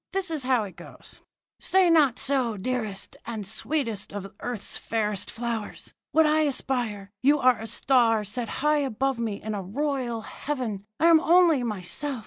[0.13, 1.21] This is how it goes:
[1.59, 5.93] "'Say not so, dearest and sweetest of earth's fairest flowers.
[6.11, 7.11] Would I aspire?
[7.21, 11.61] You are a star set high above me in a royal heaven; I am only
[11.61, 12.19] myself.